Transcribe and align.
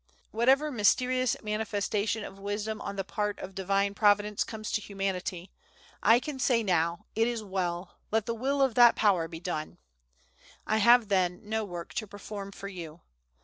Whatever 0.31 0.71
mysterious 0.71 1.39
manifestation 1.43 2.23
of 2.23 2.39
wisdom 2.39 2.81
on 2.81 2.95
the 2.95 3.03
part 3.03 3.37
of 3.37 3.53
Divine 3.53 3.93
Providence 3.93 4.43
comes 4.43 4.71
to 4.71 4.81
Humanity, 4.81 5.51
I 6.01 6.19
can 6.19 6.39
say 6.39 6.63
now, 6.63 7.05
'It 7.13 7.27
is 7.27 7.43
well! 7.43 7.99
Let 8.09 8.25
the 8.25 8.33
will 8.33 8.63
of 8.63 8.73
that 8.73 8.95
Power 8.95 9.27
be 9.27 9.39
done!' 9.39 9.77
I 10.65 10.77
have 10.77 11.09
then 11.09 11.47
no 11.47 11.63
work 11.65 11.93
to 11.93 12.07
perform 12.07 12.51
for 12.51 12.67
you. 12.67 13.01